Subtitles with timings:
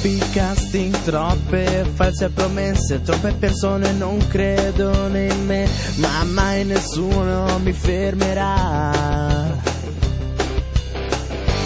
[0.00, 7.74] Troppi casting, troppe false promesse, troppe persone non credono in me, ma mai nessuno mi
[7.74, 9.58] fermerà.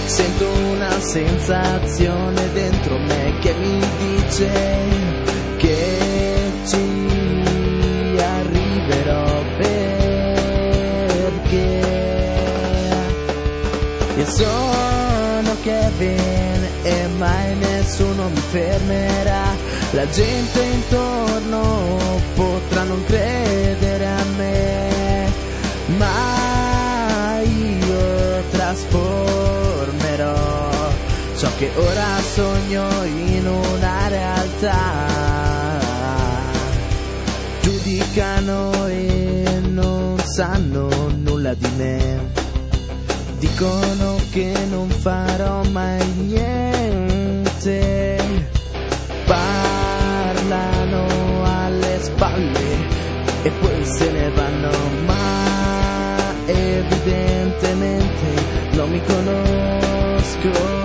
[0.06, 4.50] Sento una sensazione dentro me che mi dice
[5.58, 9.94] che ci arriverò perché
[14.16, 16.33] io sono Kevin
[16.84, 19.56] e mai nessuno mi fermerà.
[19.92, 25.32] La gente intorno potrà non credere a me,
[25.96, 30.44] ma io trasformerò
[31.36, 35.22] ciò che ora sogno in una realtà.
[37.62, 40.88] Giudicano e non sanno
[41.22, 42.32] nulla di me.
[43.38, 46.53] Dicono che non farò mai niente.
[52.14, 53.02] Spalle
[53.42, 54.70] e poi se ne vanno.
[55.06, 58.28] Ma evidentemente
[58.72, 60.82] non mi conoscono.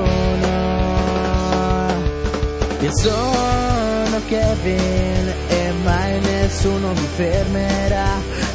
[2.81, 8.07] Io sono Kevin e mai nessuno mi fermerà.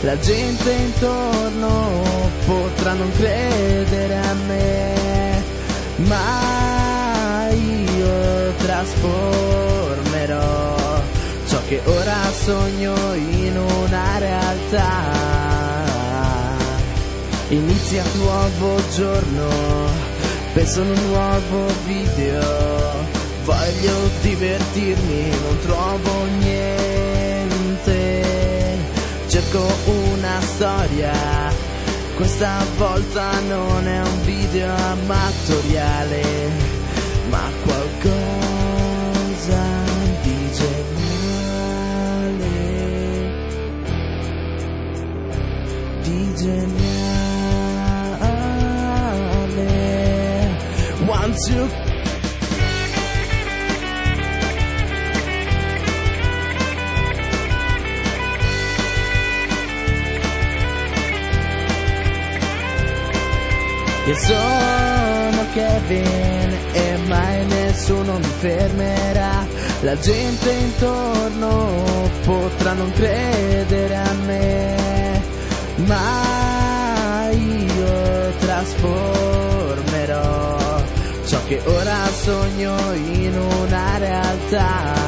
[0.03, 2.03] La gente intorno
[2.47, 5.43] potrà non credere a me,
[5.97, 9.34] ma io trasformerò
[11.47, 15.83] ciò che ora sogno in una realtà.
[17.49, 19.49] Inizia un nuovo giorno,
[20.55, 22.43] penso a un nuovo video,
[23.45, 28.25] voglio divertirmi, non trovo niente,
[29.29, 31.13] cerco una storia,
[32.17, 36.23] questa volta non è un video amatoriale,
[37.29, 37.84] ma qualcosa
[46.45, 46.85] geniale.
[51.07, 51.69] One, two,
[64.07, 69.47] Io sono Kevin e mai nessuno mi fermerà.
[69.81, 73.74] La gente intorno potrà non credere
[78.65, 80.83] trasformerò
[81.27, 85.04] ciò che ora sogno in una realtà.